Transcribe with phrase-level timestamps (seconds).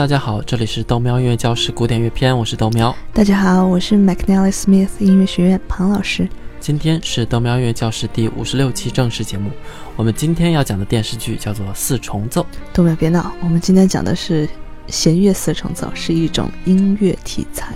[0.00, 2.96] 大家好，这里是豆喵音乐教室古典乐篇，我是豆喵。
[3.12, 6.26] 大家好，我是 McNally Smith 音乐学院庞老师。
[6.58, 9.50] 今天是豆喵音乐教室第五十六期正式节目。
[9.96, 12.40] 我们今天要讲的电视剧叫做《四重奏》。
[12.72, 14.48] 豆喵别闹，我们今天讲的是
[14.86, 17.74] 弦乐四重奏，是一种音乐题材。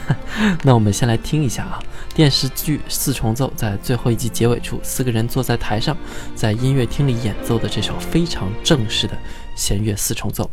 [0.62, 1.80] 那我们先来听一下啊，
[2.14, 5.96] 电视剧《四重奏》在最后一集结尾处，四个人坐在台上，
[6.34, 9.16] 在音乐厅里演奏的这首非常正式的
[9.56, 10.50] 弦乐四重奏。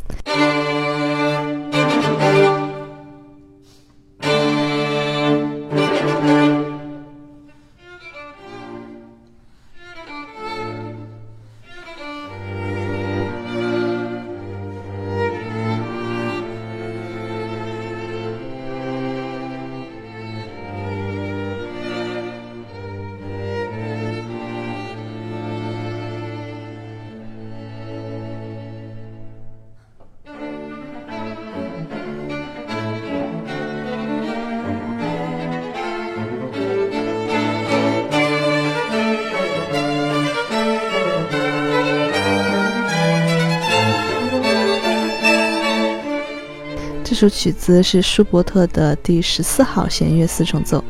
[47.20, 50.78] 首曲子是舒伯特的第十四号弦乐四重奏，《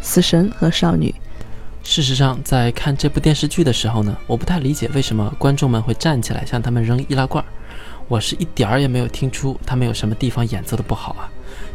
[0.00, 1.12] 死神和少女》。
[1.82, 7.44] 事实上，在看这部电视剧的时候呢，我不太理解为什么观众们会站起来向他们扔易拉罐。
[8.06, 11.26] 我是一点儿也没有听出他们有什么地方演奏的不好啊。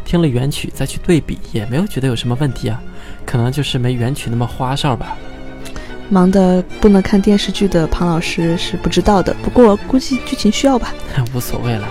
[0.06, 2.82] 听了原曲再去对比，也没有觉得有什么问题啊。
[3.26, 5.18] 可能就是没原曲那么花哨吧。
[6.08, 10.94] 忙的不能看电视剧的庞老师是不知道的，不过估计剧情需要吧。
[11.36, 11.86] 无所谓了。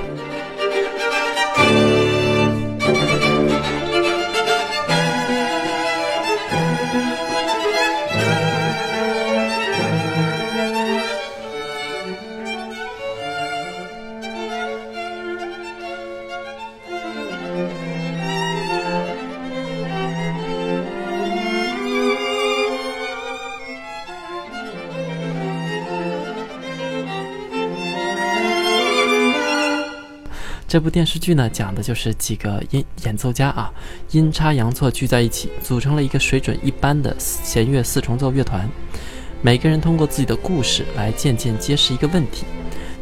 [30.69, 33.73] 这部电视剧呢，讲的就是几个音演奏家啊，
[34.11, 38.69] 阴差阳错聚在一起，组成了一个水准一般的弦乐四重奏乐团。
[39.41, 42.45] 每个人通过自己的故事来渐渐揭示一个问题，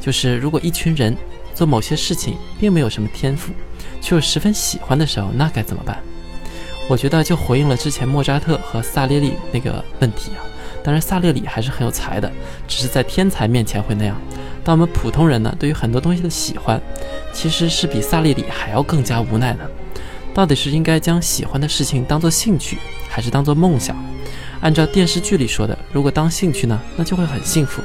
[0.00, 1.16] 就是如果一群人
[1.56, 3.52] 做某些事情并没有什么天赋，
[4.00, 6.00] 却又十分喜欢的时候，那该怎么办？
[6.88, 10.46] 我觉得就回应了之前莫扎特和萨列里那个问题啊。
[10.84, 12.30] 当然，萨列里还是很有才的，
[12.68, 14.16] 只是在天才面前会那样。
[14.66, 16.82] 但我们普通人呢，对于很多东西的喜欢，
[17.32, 19.60] 其实是比萨利里还要更加无奈的。
[20.34, 22.76] 到底是应该将喜欢的事情当做兴趣，
[23.08, 23.96] 还是当做梦想？
[24.60, 27.80] 按照电视剧里说的，如果当兴趣呢，那就会很幸福；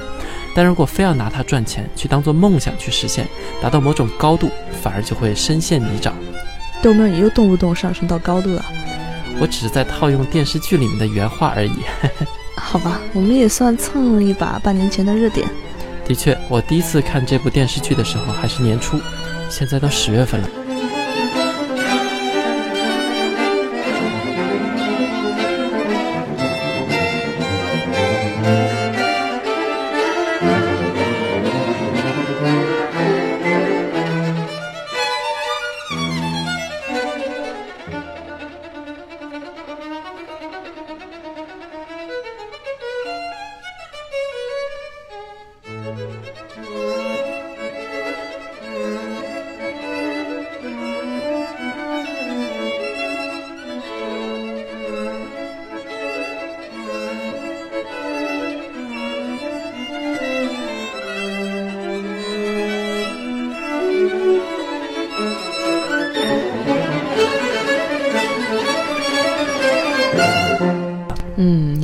[0.55, 3.27] 但如果非要拿它赚钱，去当做梦想去实现，
[3.61, 4.49] 达到某种高度，
[4.81, 6.11] 反而就会深陷泥沼。
[6.81, 8.65] 豆妹，你又动不动上升到高度了？
[9.39, 11.73] 我只是在套用电视剧里面的原话而已。
[12.57, 15.47] 好吧，我们也算蹭了一把半年前的热点。
[16.11, 18.99] 的确，我第一次看这部电视剧的时候还是年初，
[19.49, 20.49] 现在都十月份了。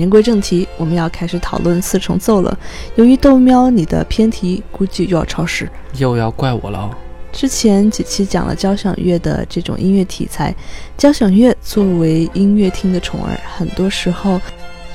[0.08, 2.58] 言归正题，我们要开始讨论四重奏了。
[2.96, 6.90] 由于豆喵你的偏题，估计又要超时，又要怪我了。
[7.34, 10.56] 之前几期讲了交响乐的这种音乐题材，
[10.98, 14.40] 交响乐作为音乐厅的宠儿，很多时候。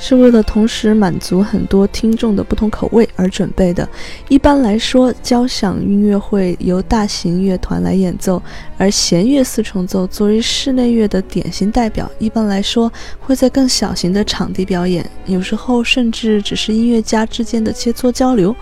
[0.05, 3.89] 是为了同时满足很多听众的不同口味而准备的。
[4.29, 8.43] 一般来说，交响音乐会由大型乐团来演奏，
[8.77, 18.55] 而弦乐四重奏作为室内乐的典型代表，一般来说会在更小型的场地表演，有时候甚至只是音乐家之间的切磋交流。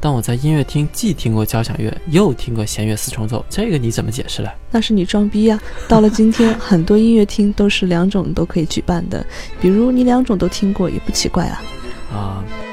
[0.00, 4.50] 但我在音乐厅既听过交响乐，又听过弦乐四重奏，这个你怎么解释嘞？
[4.70, 5.60] 那是你装逼呀！
[5.88, 9.24] 到了今天，很多音乐厅都是两种都可以举办的，
[9.60, 11.62] 比如你两种都听过，也不奇怪啊。
[12.12, 12.44] 啊。
[12.44, 12.67] 弦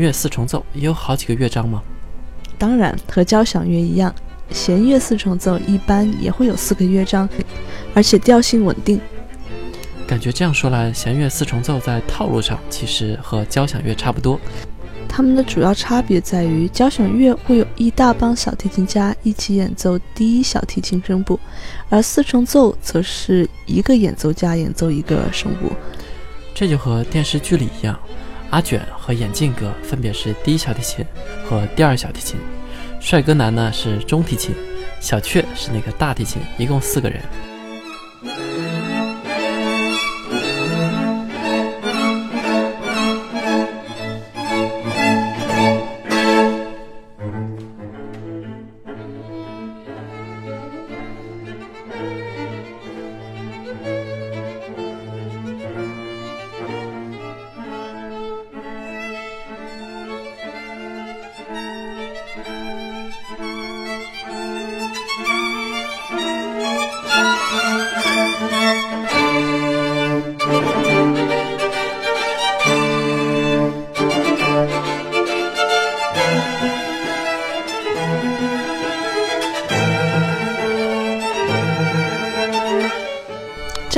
[0.00, 1.82] 乐四重奏也有好几个乐章吗？
[2.58, 4.14] 当然，和交响乐一样，
[4.50, 7.28] 弦乐四重奏一般也会有四个乐章，
[7.94, 9.00] 而且调性稳定。
[10.06, 14.40] 感觉这样说来，弦乐四重奏在套路上其实和交响乐差不多。
[15.08, 21.38] 它们的主要差别在于，交响乐会有一大帮小提琴家一起演奏第一小提琴声部，
[21.88, 25.72] 而四重奏则是一个演奏家演奏一个声部。
[26.54, 27.98] 这就和电视剧里一样。
[28.50, 31.04] 阿卷和眼镜哥分别是第一小提琴
[31.48, 32.38] 和第二小提琴，
[33.00, 34.54] 帅哥男呢是中提琴，
[35.00, 37.22] 小雀是那个大提琴，一共四个人。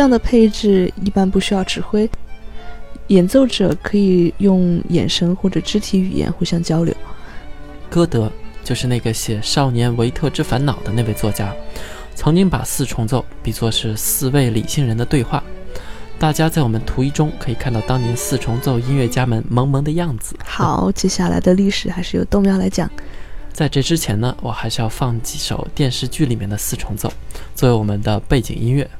[0.02, 2.10] 这样的配置一般不需要指挥，
[3.06, 6.92] 演奏者可以用眼神或者肢体语言互相交流。
[7.88, 8.28] 歌德
[8.64, 11.54] 就是那个写《少年维特之烦恼》的那位作家，
[12.16, 15.40] 曾经把四重奏比作是四位理性人的对话。
[16.18, 20.34] 大家在我们图一中可以看到当年四重奏音乐家们萌萌的样子。
[20.44, 22.90] 好，接下来的历史还是由豆苗来讲。
[23.52, 27.12] 在这之前呢，我还是要放几首电视剧里面的四重奏，
[27.54, 28.90] 作为我们的背景音乐。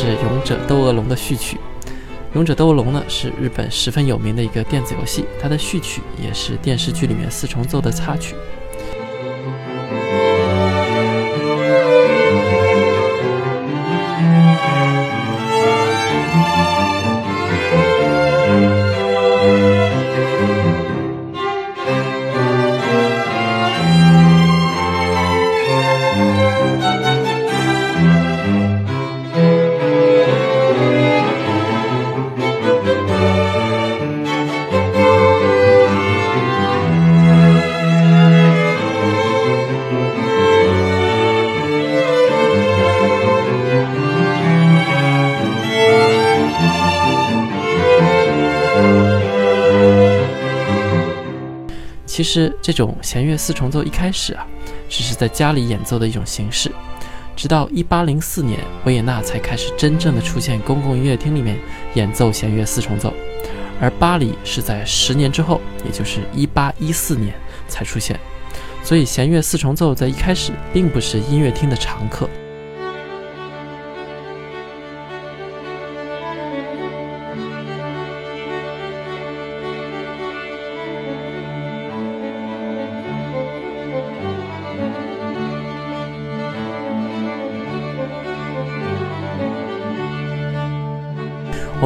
[0.00, 1.56] 是《勇者斗恶龙》的序曲，
[2.34, 8.36] 《勇者斗恶龙》呢是日本十分有名的一个电子游戏，它的序曲也是电视剧里面四重奏的插曲。
[52.18, 54.44] 其实这种弦乐四重奏一开始啊，
[54.88, 56.68] 只是在家里演奏的一种形式，
[57.36, 61.56] 直到一八零四年，维也纳才开始真正的出现公共音乐厅里面
[61.94, 63.14] 演奏弦乐四重奏，
[63.80, 67.32] 而巴黎是在十年之后，也就是一八一四年
[67.68, 68.18] 才出现，
[68.82, 72.28] 所以弦乐四重奏在一开始并不是音乐厅的常客。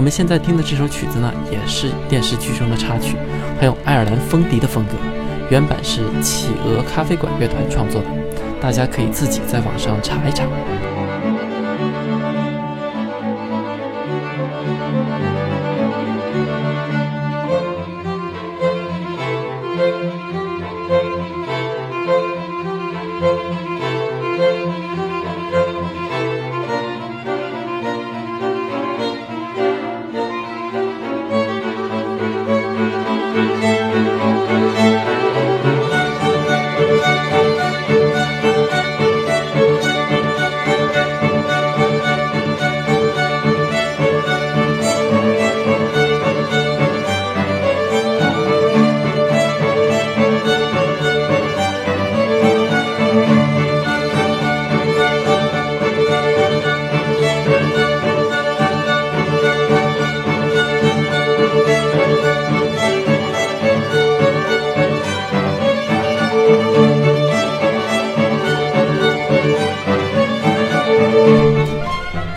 [0.03, 3.15] 我们现在听的这首曲子呢，也是电视剧中的插曲，
[3.61, 4.95] 很有爱尔兰风笛的风格。
[5.49, 8.09] 原版是企鹅咖啡馆乐团创作的，
[8.61, 10.43] 大家可以自己在网上查一查。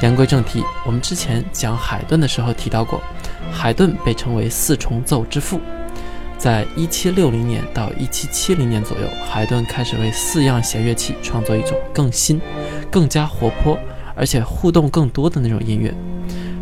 [0.06, 3.02] 言归正题，我们之前讲海顿的时候提到过，
[3.52, 5.60] 海顿被称为四重奏之父。
[6.38, 12.40] 在一七六零年到一七七零年左右，海顿开始为四样弦乐器创作一种更新、
[12.92, 13.80] 更加活泼，
[14.16, 15.92] 而且互动更多的那种音乐。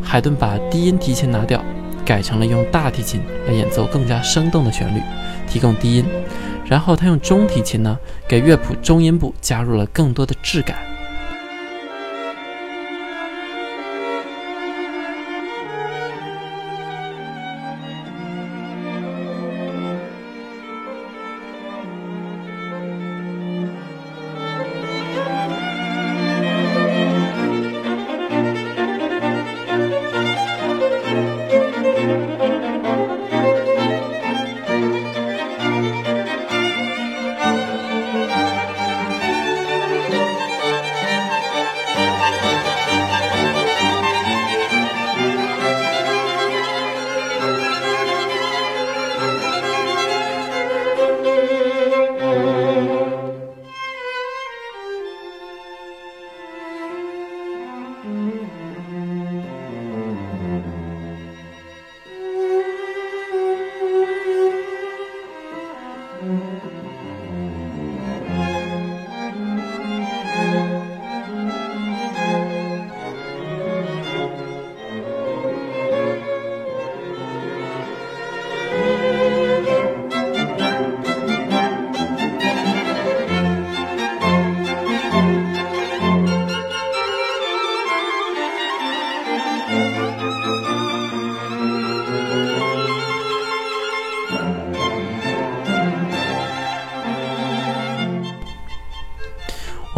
[0.01, 1.61] 海顿把低音提琴拿掉，
[2.05, 5.01] 改成了用大提琴来演奏更加生动的旋律，
[5.49, 6.05] 提供低音。
[6.65, 10.77] 然后他用中提琴呢，给乐谱中音部加入了更多的质感。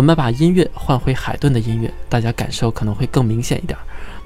[0.06, 3.78] 们把音乐换回海顿的音乐，大家感受可能会更明显一点。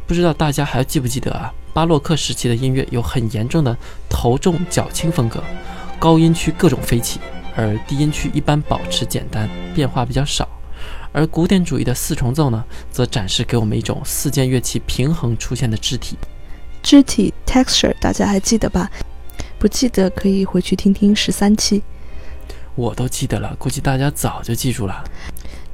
[0.06, 1.54] 不知道大家还记不记得啊？
[1.74, 3.76] 巴洛克时期的音乐有很严重的
[4.10, 5.42] 头重脚轻风格，
[5.98, 7.20] 高音区各种飞起，
[7.56, 10.50] 而低音区一般保持简单，变化比较少。
[11.12, 16.18] 而古典主义的四重奏呢，则展示给我们一种四件乐器平衡出现的肢体。
[16.84, 18.90] 肢体 texture 大家还记得吧？
[19.58, 21.84] 不记得可以回去听听十三期。
[22.76, 25.04] 我都记得了，估计大家早就记住了。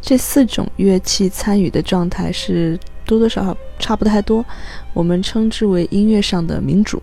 [0.08, 4.46] 这四种乐器参与的状态是多多少少差不太多，
[4.94, 7.02] 我们称之为音乐上的民主。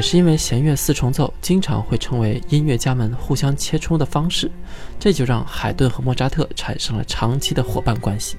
[0.00, 4.50] 也是因为弦乐四重奏经常会成为音乐家们互相切磋的方式，
[4.98, 8.38] 这就让海顿和莫扎特产生了长期的伙伴关系。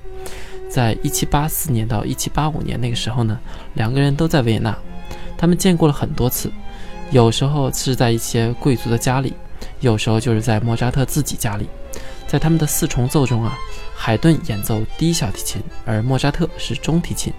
[0.68, 3.40] 在一七八四年到一七八五年那个时候呢，
[3.76, 4.76] 两个人都在维也纳，
[5.38, 6.52] 他们见过了很多次，
[7.12, 9.32] 有时候是在一些贵族的家里，
[9.82, 11.68] 有时候就是在莫扎特自己家里。
[12.26, 13.56] 在他们的四重奏中啊，
[13.94, 17.32] 海顿演奏低小提琴，而莫扎特是中提琴。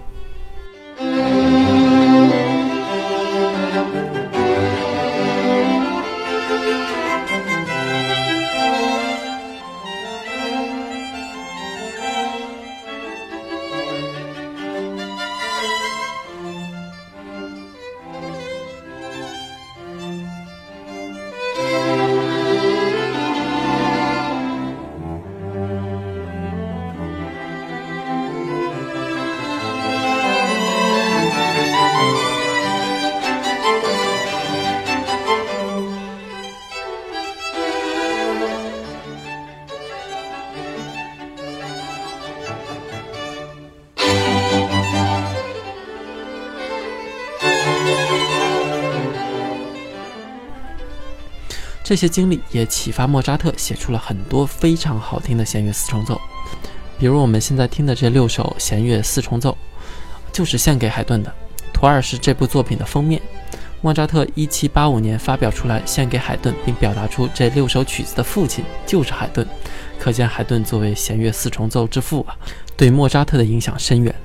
[51.83, 56.19] 这些经历也启发莫扎特写出了很多非常好听的弦乐四重奏，
[56.97, 59.57] 比如我们现在听的这六首弦乐四重奏，
[60.31, 61.33] 就是献给海顿的。
[61.73, 63.21] 图二是这部作品的封面，
[63.81, 69.45] 莫扎特1785年发表出来，献给海顿，并表达出这六首曲子的父亲就是海顿，
[69.99, 72.37] 可见海顿作为弦乐四重奏之父啊，
[72.77, 74.15] 对莫扎特的影响深远。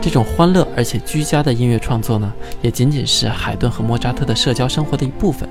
[0.00, 5.48] 这种欢乐而且居家的音乐创作呢，也仅仅是海顿和莫扎特的社交生活的一部分。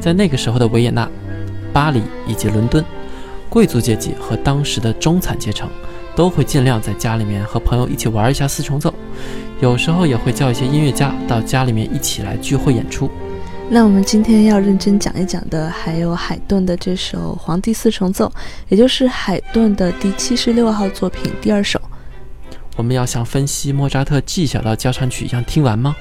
[0.00, 1.08] 在那个时候的维也纳、
[1.72, 2.84] 巴黎以及伦敦，
[3.48, 5.68] 贵族阶级和当时的中产阶层
[6.16, 8.92] 都会尽量在家里面和朋友一起玩一下四重奏，
[9.60, 13.08] 有时候也会叫一些音乐家到家里面一起来聚会演出。
[13.68, 18.26] 那我们今天要认真讲一讲的，还有海顿的这首《皇帝四重奏》，
[18.68, 21.80] 也就是海顿的第七十六号作品第二首。
[22.76, 25.96] 我们要像分析莫扎特 G 小调交响曲一样听完吗？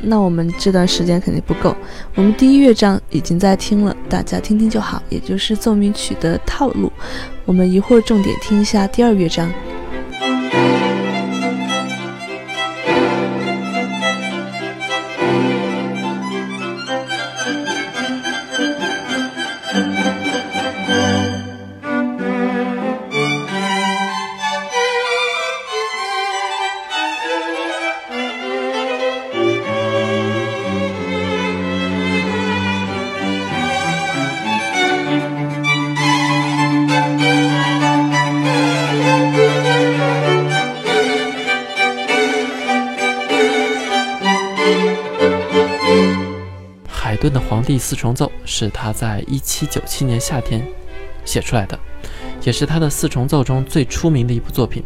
[0.00, 1.74] 那我们这段时间肯定不够。
[2.14, 6.92] 我们第一乐章已经在听了，大家听听就好，也就是奏鸣曲的套路。
[7.44, 9.50] 我们一会儿重点听一下第二乐章。
[47.80, 50.66] 《四重奏》是他在1797年夏天
[51.24, 51.78] 写出来的，
[52.42, 54.82] 也是他的四重奏中最出名的一部作品。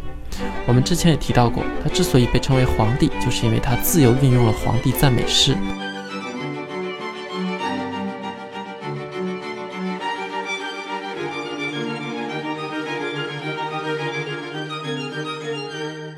[0.65, 5.55] 我们之前也提到过，他之所以被称为皇帝，就是因为他自由运用了皇帝赞美诗。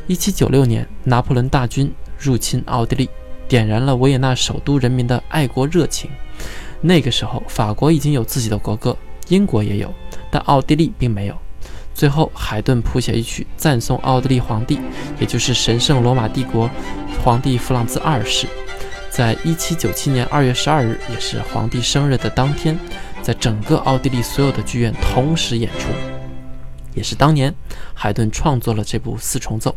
[0.07, 3.09] 1796年，拿破仑大军入侵奥地利。
[3.47, 6.09] 点燃了维也纳首都人民的爱国热情。
[6.85, 8.95] 那个时候，法国已经有自己的国歌，
[9.29, 9.91] 英国也有，
[10.29, 11.35] 但奥地利并没有。
[11.95, 14.79] 最后，海顿谱写一曲赞颂奥地利皇帝，
[15.19, 16.69] 也就是神圣罗马帝国
[17.23, 18.45] 皇帝弗朗兹二世。
[19.09, 22.77] 在一七九七年二月十二日，也是皇帝生日的当天，
[23.23, 25.87] 在整个奥地利所有的剧院同时演出，
[26.93, 27.51] 也是当年
[27.95, 29.75] 海顿创作了这部四重奏。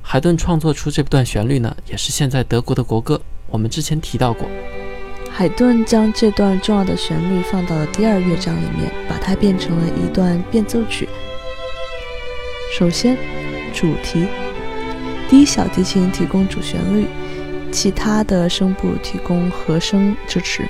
[0.00, 3.20] 海顿创作出这段旋律呢，也是现在德国的国歌。
[3.48, 4.46] 我们之前提到过，
[5.38, 11.06] 海顿将这段重要的旋律放到了第二乐章里面，把它变成了一段变奏曲。
[12.78, 13.18] 首先，
[13.70, 14.26] 主题，
[15.28, 17.06] 第一小提琴提供主旋律，
[17.70, 20.66] 其他的声部提供和声支持。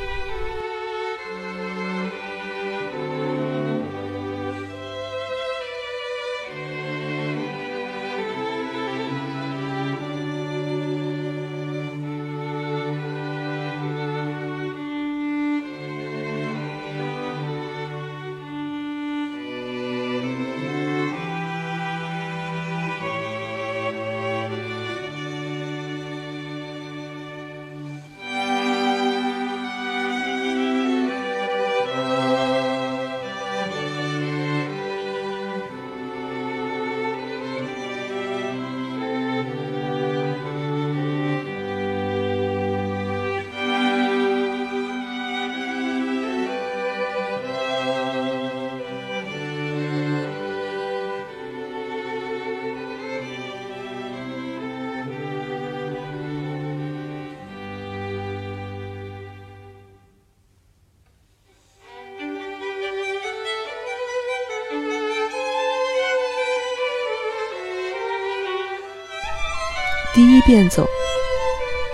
[70.16, 70.88] 第一变奏，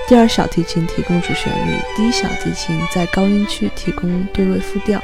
[0.07, 5.03] 第二小提琴提供主旋律，第一小提琴在高音区提供对位复调。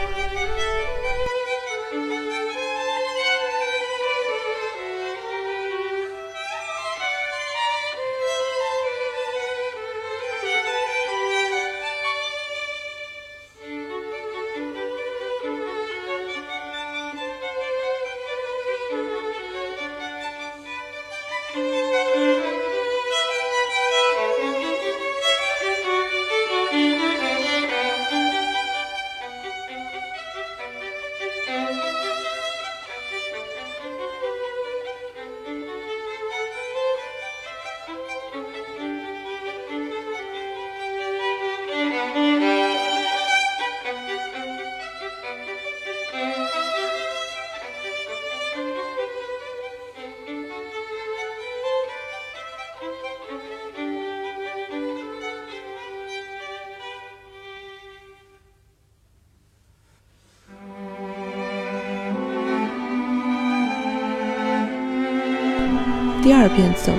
[66.29, 66.93] 第二变奏，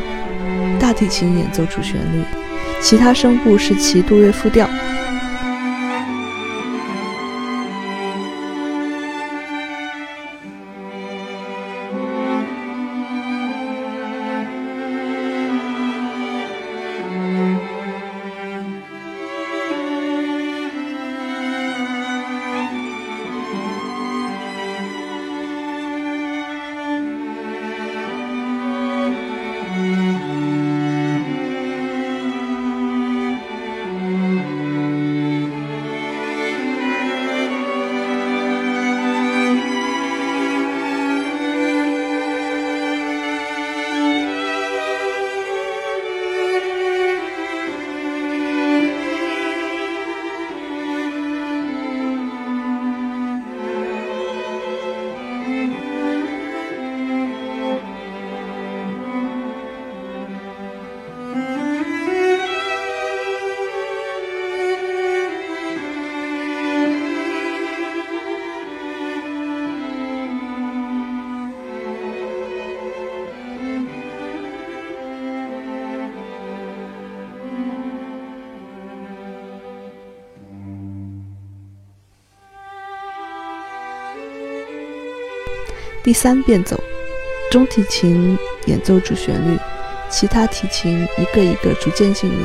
[0.80, 2.24] 大提琴演奏主旋律，
[2.82, 4.68] 其他声部是其多位复调。
[86.10, 86.76] 第三变奏，
[87.52, 89.56] 中提琴演奏主旋律，
[90.10, 92.38] 其他提琴一个一个逐渐进入。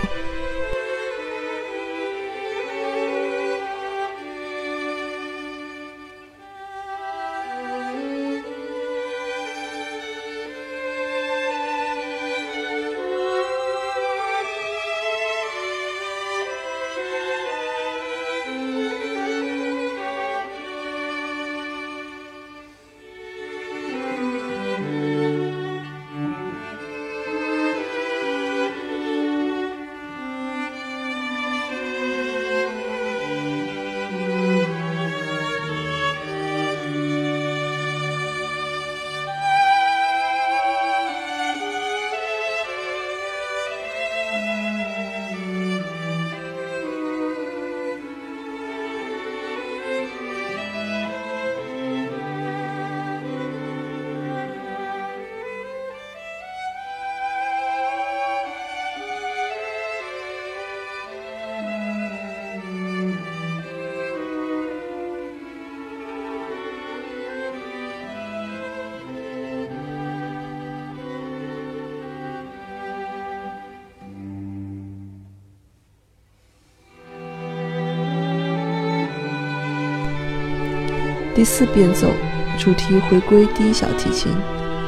[81.34, 82.12] 第四变奏，
[82.56, 84.30] 主题回归第一小提琴，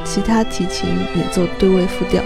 [0.04, 2.22] 其他提琴演奏对位复调。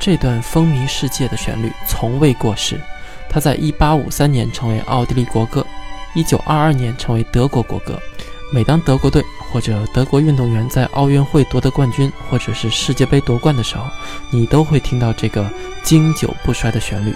[0.00, 2.80] 这段风靡世界的旋律从未过时，
[3.28, 5.64] 它在1853年成为奥地利国歌
[6.14, 8.00] ，1922年成为德国国歌。
[8.50, 13.84] 每当德国队或者德国运动员在奥运会夺得冠军，或者是世界杯夺冠的时候，
[14.30, 15.48] 你都会听到这个
[15.82, 17.14] 经久不衰的旋律。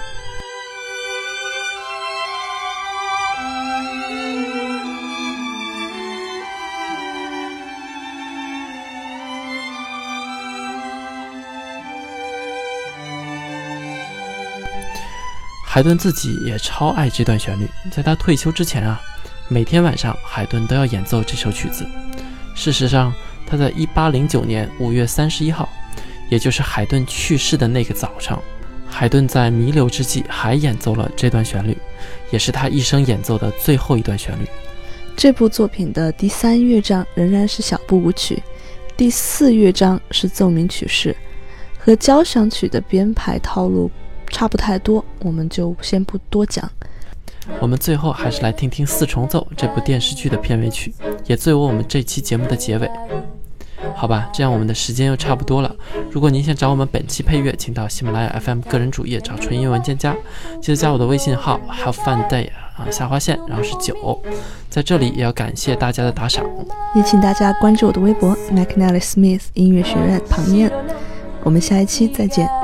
[15.74, 19.02] 海顿自己也超爱这段旋律，在他退休之前啊，
[19.48, 21.84] 每天晚上海顿都要演奏这首曲子。
[22.54, 23.12] 事实上，
[23.44, 25.68] 他在1809年5月31号，
[26.30, 28.40] 也就是海顿去世的那个早上，
[28.87, 31.76] 海顿在弥留之际还演奏了这段旋律，
[32.30, 34.46] 也是他一生演奏的最后一段旋律。
[35.16, 38.40] 这部作品的第三乐章仍然是小步舞曲，
[38.96, 41.16] 第四乐章是奏鸣曲式，
[41.76, 43.90] 和交响曲的编排套路。
[44.35, 46.68] 差不太多，我们就先不多讲。
[47.61, 50.92] 我们最后还是来听听《四重奏》这部电视剧的片尾曲，
[51.25, 52.90] 也作为我们这期节目的结尾。
[53.94, 55.73] 好吧，这样我们的时间又差不多了。
[56.11, 60.16] 如果您想找我们本期配乐，请到喜马拉雅 FM 个人主页找纯音文件夹，
[60.61, 64.20] 记得加我的微信号 Have Fun Day 啊下划线，然后是九。
[64.68, 66.44] 在这里也要感谢大家的打赏，
[66.97, 70.73] 也请大家关注我的微博 McNally Smith 音乐学院旁边。
[71.44, 72.63] 我们下一期再见。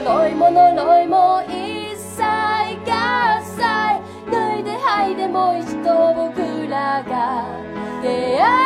[0.00, 3.60] 鎧も呪いも一切合切
[4.30, 7.46] 脱いで吐いてもう一度僕らが
[8.02, 8.63] 出会う